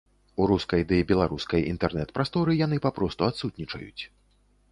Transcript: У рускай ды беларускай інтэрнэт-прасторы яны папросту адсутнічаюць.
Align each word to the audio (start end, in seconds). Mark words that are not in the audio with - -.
У 0.43 0.45
рускай 0.51 0.81
ды 0.91 0.97
беларускай 1.11 1.67
інтэрнэт-прасторы 1.73 2.57
яны 2.65 2.81
папросту 2.87 3.21
адсутнічаюць. 3.29 4.03